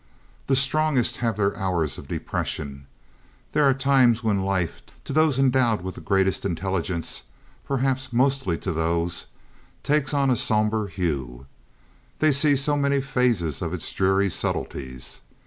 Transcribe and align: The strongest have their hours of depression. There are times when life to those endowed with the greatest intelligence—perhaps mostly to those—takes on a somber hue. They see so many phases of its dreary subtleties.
The 0.47 0.55
strongest 0.55 1.17
have 1.17 1.37
their 1.37 1.55
hours 1.55 1.99
of 1.99 2.07
depression. 2.07 2.87
There 3.51 3.65
are 3.65 3.73
times 3.75 4.23
when 4.23 4.41
life 4.41 4.81
to 5.05 5.13
those 5.13 5.37
endowed 5.37 5.81
with 5.83 5.93
the 5.93 6.01
greatest 6.01 6.43
intelligence—perhaps 6.43 8.11
mostly 8.11 8.57
to 8.57 8.71
those—takes 8.73 10.11
on 10.11 10.31
a 10.31 10.35
somber 10.35 10.87
hue. 10.87 11.45
They 12.17 12.31
see 12.31 12.55
so 12.55 12.75
many 12.75 12.99
phases 12.99 13.61
of 13.61 13.75
its 13.75 13.93
dreary 13.93 14.31
subtleties. 14.31 15.21